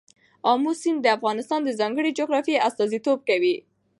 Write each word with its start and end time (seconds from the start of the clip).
آمو 0.51 0.71
سیند 0.81 0.99
د 1.03 1.07
افغانستان 1.17 1.59
د 1.63 1.69
ځانګړي 1.79 2.11
جغرافیه 2.19 2.63
استازیتوب 2.67 3.19
کوي. 3.29 3.55